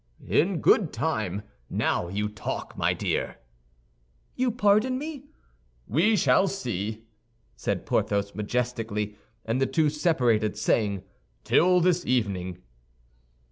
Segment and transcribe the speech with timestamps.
[0.29, 1.43] "In good time.
[1.69, 3.37] Now you talk, my dear."
[4.35, 5.25] "You pardon me?"
[5.87, 7.05] "We shall see,"
[7.55, 11.03] said Porthos, majestically; and the two separated saying,
[11.43, 12.63] "Till this evening."